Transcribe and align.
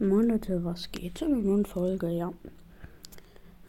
Moin 0.00 0.28
Leute, 0.28 0.64
was 0.64 0.92
geht? 0.92 1.22
In 1.22 1.32
einer 1.32 1.42
neuen 1.42 1.66
Folge, 1.66 2.08
ja. 2.08 2.32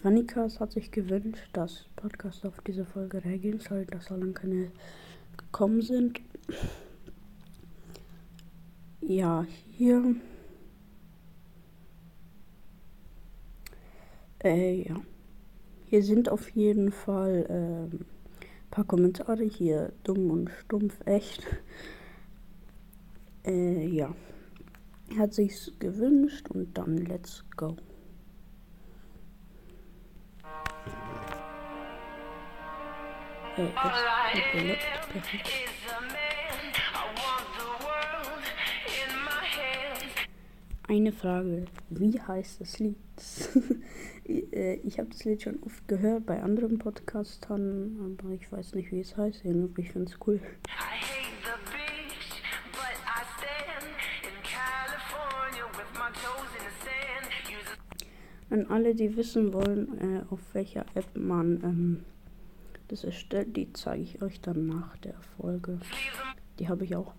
Vanikas 0.04 0.60
hat 0.60 0.74
sich 0.74 0.92
gewünscht, 0.92 1.50
dass 1.54 1.86
Podcasts 1.96 2.46
auf 2.46 2.62
diese 2.62 2.86
Folge 2.86 3.26
reagieren 3.26 3.60
soll, 3.60 3.88
dass 3.88 4.06
so 4.06 4.16
lange 4.16 4.34
keine 4.34 4.72
gekommen 5.36 5.82
sind. 5.82 6.22
Ja, 9.02 9.48
hier. 9.76 10.18
Äh, 14.44 14.84
ja. 14.84 15.02
Hier 15.86 16.04
sind 16.04 16.30
auf 16.30 16.48
jeden 16.52 16.92
Fall 16.92 17.48
ähm, 17.50 18.02
ein 18.02 18.70
paar 18.70 18.86
Kommentare. 18.86 19.46
Hier 19.46 19.94
dumm 20.04 20.30
und 20.30 20.52
stumpf, 20.52 20.96
echt. 21.08 21.44
Äh, 23.44 23.88
ja. 23.88 24.14
Hat 25.18 25.34
sich's 25.34 25.72
gewünscht 25.80 26.48
und 26.50 26.78
dann 26.78 26.98
let's 26.98 27.44
go. 27.58 27.76
Äh, 33.58 33.64
jetzt 34.34 34.52
gelegt. 34.54 34.82
Perfekt. 35.12 35.50
Eine 40.88 41.12
Frage, 41.12 41.66
wie 41.90 42.20
heißt 42.20 42.62
das 42.62 42.80
Lied? 42.80 42.98
Äh, 44.52 44.76
ich 44.84 45.00
habe 45.00 45.10
das 45.10 45.24
Lied 45.26 45.42
schon 45.42 45.58
oft 45.64 45.88
gehört 45.88 46.28
bei 46.28 46.40
anderen 46.44 46.78
Podcastern, 46.78 48.16
aber 48.22 48.30
ich 48.30 48.52
weiß 48.52 48.76
nicht, 48.76 48.92
wie 48.92 49.00
es 49.00 49.18
heißt. 49.18 49.44
Ich 49.44 49.92
finde 49.92 50.12
es 50.12 50.20
cool. 50.28 50.40
An 58.50 58.66
alle, 58.68 58.96
die 58.96 59.16
wissen 59.16 59.54
wollen, 59.54 59.98
äh, 60.00 60.22
auf 60.30 60.40
welcher 60.54 60.86
App 60.96 61.16
man 61.16 61.64
ähm, 61.64 62.06
das 62.88 63.04
erstellt, 63.04 63.56
die 63.56 63.72
zeige 63.74 64.02
ich 64.02 64.22
euch 64.22 64.42
dann 64.42 64.66
nach 64.66 64.98
der 64.98 65.16
Folge. 65.38 65.80
Die 66.58 66.68
habe 66.68 66.84
ich 66.86 66.96
auch. 66.96 67.14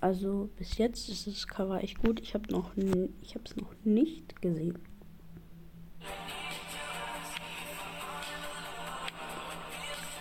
Also 0.00 0.48
bis 0.56 0.78
jetzt 0.78 1.08
ist 1.10 1.26
das 1.26 1.46
Cover 1.46 1.82
echt 1.82 1.98
gut. 1.98 2.20
Ich 2.20 2.32
habe 2.34 2.50
noch, 2.50 2.72
ich 3.20 3.34
habe 3.34 3.44
es 3.44 3.56
noch 3.56 3.74
nicht 3.84 4.40
gesehen. 4.40 4.78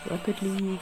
Rocket 0.10 0.42
League. 0.42 0.80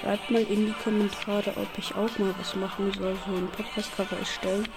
Schreibt 0.00 0.30
mal 0.30 0.42
in 0.42 0.66
die 0.66 0.74
Kommentare, 0.84 1.56
ob 1.56 1.78
ich 1.78 1.94
auch 1.94 2.18
mal 2.18 2.34
was 2.38 2.54
machen 2.54 2.92
soll, 2.92 3.16
so 3.26 3.34
ein 3.34 3.48
Podcast-Cover 3.48 4.18
erstellen 4.18 4.68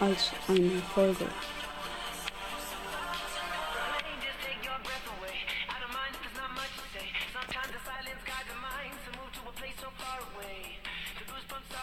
als 0.00 0.32
eine 0.48 0.70
Folge. 0.94 1.26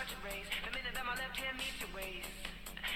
heart 0.02 0.10
to 0.10 0.18
race. 0.26 0.50
The 0.66 0.74
minute 0.74 0.94
that 0.98 1.06
my 1.06 1.14
left 1.14 1.38
hand 1.38 1.58
meets 1.62 1.78
your 1.78 1.94
waist. 1.94 2.26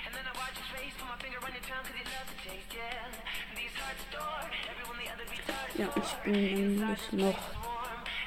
And 0.05 0.11
then 0.17 0.25
I 0.25 0.33
watch 0.33 0.57
his 0.57 0.69
face, 0.73 0.93
put 0.97 1.05
my 1.05 1.17
finger 1.21 1.37
on 1.37 1.53
your 1.53 1.61
tongue, 1.69 1.85
cause 1.85 1.93
you 1.93 2.05
love 2.09 2.25
to 2.25 2.37
taste, 2.41 2.71
yeah. 2.73 3.13
These 3.53 3.75
hearts 3.77 4.01
adored, 4.09 4.49
everyone 4.65 4.97
the 4.97 5.09
other 5.13 5.27
beats 5.29 5.45
are 5.53 5.69
Ja, 5.77 5.87
ich 5.93 6.13
bin 6.25 6.81
nämlich 6.81 7.05
noch, 7.13 7.41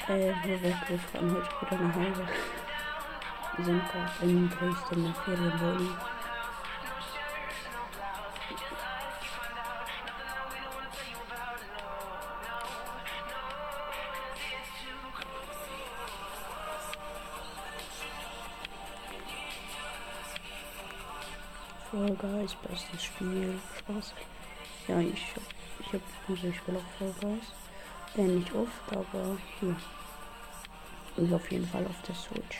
äh, 0.07 0.31
wir 0.47 0.99
von 1.11 1.27
heute 1.35 1.51
wieder 1.59 1.79
nach 1.83 1.95
Hause. 1.99 2.27
Wir 3.59 3.83
in 4.23 4.49
Dresden 4.49 5.07
in 5.07 5.15
Ferienwohnung. 5.25 5.99
Fall 21.99 22.15
Guys, 22.15 22.55
bestes 22.55 23.03
Spiel. 23.03 23.59
Spaß. 23.81 24.15
Ja, 24.87 25.01
ich, 25.01 25.35
ich 25.81 25.93
hab, 25.93 26.01
also 26.29 26.45
ich 26.45 26.61
auch 26.77 26.81
Fall 26.97 27.13
Guys. 27.21 27.53
Äh, 28.17 28.23
nicht 28.23 28.55
oft, 28.55 28.93
aber 28.93 29.37
hier. 29.59 29.77
Und 31.17 31.33
auf 31.33 31.51
jeden 31.51 31.67
Fall 31.67 31.85
auf 31.87 32.01
der 32.03 32.15
Switch. 32.15 32.59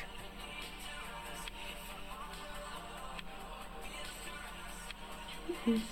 Mhm. 5.67 5.83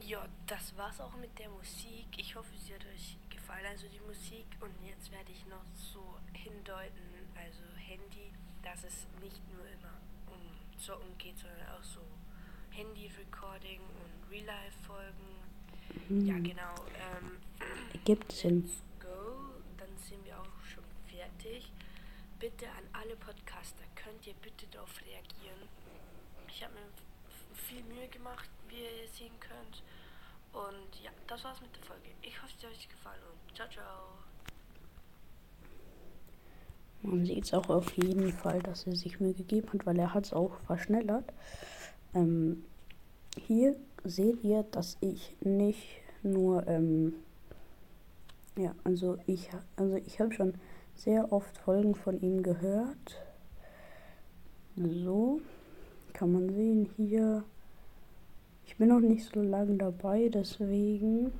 Ja, 0.00 0.26
das 0.46 0.76
war's 0.76 1.00
auch 1.00 1.16
mit 1.16 1.38
der 1.38 1.48
Musik. 1.48 2.08
Ich 2.18 2.36
hoffe, 2.36 2.50
sie 2.58 2.74
hat 2.74 2.84
euch 2.94 3.16
gefallen, 3.30 3.64
also 3.70 3.86
die 3.88 4.00
Musik. 4.00 4.44
Und 4.60 4.74
jetzt 4.86 5.10
werde 5.10 5.32
ich 5.32 5.46
noch 5.46 5.64
so 5.72 6.18
hindeuten, 6.34 7.00
also 7.34 7.62
Handy 7.78 8.32
dass 8.62 8.84
es 8.84 9.06
nicht 9.20 9.40
nur 9.52 9.64
immer 9.66 9.94
um 10.26 10.78
Zocken 10.78 11.16
geht, 11.18 11.38
sondern 11.38 11.66
auch 11.68 11.82
so 11.82 12.00
Handy-Recording 12.70 13.80
und 13.80 14.30
Real-Life-Folgen. 14.30 15.42
Mhm. 16.08 16.26
Ja, 16.26 16.34
genau. 16.38 16.74
Ähm, 16.96 17.38
Gibt 18.04 18.32
Sinn. 18.32 18.70
Go, 19.00 19.52
dann 19.76 19.96
sind 19.98 20.24
wir 20.24 20.38
auch 20.38 20.64
schon 20.64 20.84
fertig. 21.06 21.70
Bitte 22.38 22.66
an 22.70 22.84
alle 22.92 23.16
Podcaster, 23.16 23.84
könnt 23.94 24.26
ihr 24.26 24.34
bitte 24.42 24.66
darauf 24.68 25.00
reagieren. 25.02 25.68
Ich 26.48 26.62
habe 26.64 26.74
mir 26.74 26.88
viel 27.54 27.82
Mühe 27.84 28.08
gemacht, 28.08 28.50
wie 28.68 28.80
ihr 28.80 29.08
sehen 29.08 29.38
könnt. 29.38 29.82
Und 30.52 31.02
ja, 31.02 31.10
das 31.26 31.44
war's 31.44 31.60
mit 31.60 31.74
der 31.76 31.82
Folge. 31.82 32.10
Ich 32.20 32.42
hoffe, 32.42 32.52
es 32.58 32.64
hat 32.64 32.70
euch 32.70 32.88
gefallen 32.88 33.22
und 33.30 33.56
ciao, 33.56 33.68
ciao. 33.68 34.31
Man 37.02 37.26
sieht 37.26 37.44
es 37.44 37.54
auch 37.54 37.68
auf 37.68 37.92
jeden 37.96 38.32
Fall, 38.32 38.60
dass 38.60 38.86
er 38.86 38.94
sich 38.94 39.18
Mühe 39.18 39.34
gegeben 39.34 39.68
hat, 39.72 39.86
weil 39.86 39.98
er 39.98 40.14
hat 40.14 40.26
es 40.26 40.32
auch 40.32 40.54
verschnellert. 40.66 41.24
Ähm, 42.14 42.64
hier 43.36 43.74
seht 44.04 44.44
ihr, 44.44 44.62
dass 44.70 44.98
ich 45.00 45.36
nicht 45.40 45.82
nur, 46.22 46.66
ähm, 46.68 47.14
ja, 48.56 48.74
also 48.84 49.18
ich, 49.26 49.50
also 49.76 49.96
ich 49.96 50.20
habe 50.20 50.32
schon 50.32 50.54
sehr 50.94 51.32
oft 51.32 51.58
Folgen 51.58 51.94
von 51.94 52.20
ihm 52.20 52.42
gehört. 52.42 53.20
So 54.76 55.40
kann 56.12 56.32
man 56.32 56.50
sehen 56.50 56.88
hier. 56.96 57.42
Ich 58.64 58.76
bin 58.76 58.88
noch 58.88 59.00
nicht 59.00 59.24
so 59.24 59.42
lange 59.42 59.76
dabei, 59.76 60.28
deswegen. 60.28 61.32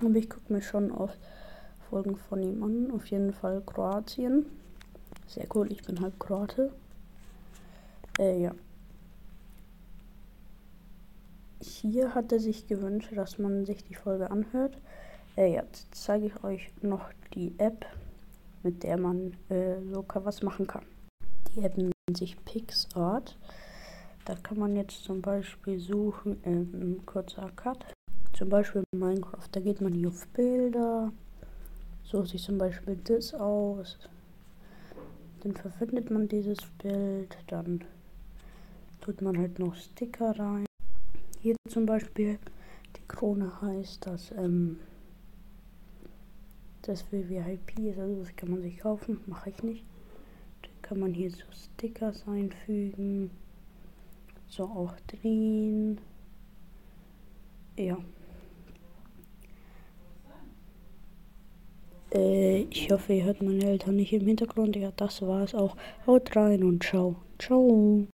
Aber 0.00 0.14
ich 0.16 0.28
gucke 0.28 0.52
mir 0.52 0.60
schon 0.62 0.90
oft 0.90 1.18
Folgen 1.88 2.16
von 2.16 2.42
ihm 2.42 2.62
an. 2.62 2.90
Auf 2.90 3.06
jeden 3.06 3.32
Fall 3.32 3.62
Kroatien. 3.64 4.46
Sehr 5.26 5.46
cool, 5.54 5.70
ich 5.72 5.82
bin 5.82 6.00
halb 6.00 6.18
Kroate. 6.20 6.72
Äh, 8.18 8.42
ja. 8.42 8.54
Hier 11.60 12.14
hat 12.14 12.32
er 12.32 12.40
sich 12.40 12.66
gewünscht, 12.66 13.10
dass 13.14 13.38
man 13.38 13.66
sich 13.66 13.84
die 13.84 13.94
Folge 13.94 14.30
anhört. 14.30 14.78
Äh, 15.36 15.52
jetzt 15.52 15.88
zeige 15.94 16.26
ich 16.26 16.44
euch 16.44 16.70
noch 16.80 17.10
die 17.34 17.54
App, 17.58 17.86
mit 18.62 18.82
der 18.82 18.98
man 18.98 19.32
äh, 19.48 19.76
so 19.92 20.04
was 20.14 20.42
machen 20.42 20.66
kann. 20.66 20.84
Die 21.54 21.62
App 21.62 21.76
nennt 21.76 21.92
sich 22.14 22.42
PixArt. 22.44 23.36
Da 24.24 24.34
kann 24.34 24.58
man 24.58 24.76
jetzt 24.76 25.04
zum 25.04 25.22
Beispiel 25.22 25.78
suchen, 25.78 26.40
ähm, 26.44 27.02
kurzer 27.04 27.50
Cut. 27.56 27.84
Zum 28.32 28.48
Beispiel 28.48 28.84
Minecraft, 28.94 29.48
da 29.52 29.60
geht 29.60 29.80
man 29.80 29.94
hier 29.94 30.08
auf 30.08 30.26
Bilder, 30.28 31.10
sucht 32.02 32.28
sich 32.28 32.42
zum 32.42 32.58
Beispiel 32.58 32.96
das 32.96 33.32
aus, 33.34 33.98
dann 35.40 35.54
verwendet 35.54 36.10
man 36.10 36.28
dieses 36.28 36.58
Bild, 36.82 37.36
dann 37.48 37.84
tut 39.00 39.22
man 39.22 39.38
halt 39.38 39.58
noch 39.58 39.74
Sticker 39.74 40.38
rein. 40.38 40.66
Hier 41.40 41.56
zum 41.68 41.86
Beispiel 41.86 42.38
die 42.96 43.06
Krone 43.08 43.60
heißt, 43.60 44.06
dass 44.06 44.32
ähm, 44.32 44.78
das 46.82 47.04
VIP 47.10 47.78
ist, 47.80 47.98
also 47.98 48.20
das 48.20 48.34
kann 48.36 48.50
man 48.50 48.62
sich 48.62 48.78
kaufen, 48.78 49.20
mache 49.26 49.50
ich 49.50 49.62
nicht. 49.62 49.84
Dann 50.62 50.82
kann 50.82 51.00
man 51.00 51.14
hier 51.14 51.30
so 51.30 51.44
Stickers 51.52 52.26
einfügen. 52.26 53.30
so 54.48 54.64
auch 54.64 54.94
drehen. 55.08 56.00
Ja. 57.76 57.98
Äh, 62.16 62.66
ich 62.70 62.90
hoffe, 62.90 63.12
ihr 63.12 63.24
hört 63.24 63.42
meine 63.42 63.64
Eltern 63.64 63.96
nicht 63.96 64.12
im 64.12 64.26
Hintergrund. 64.26 64.76
Ja, 64.76 64.92
das 64.96 65.22
war's 65.22 65.54
auch. 65.54 65.76
Haut 66.06 66.34
rein 66.34 66.64
und 66.64 66.82
ciao. 66.82 67.16
Ciao. 67.38 68.06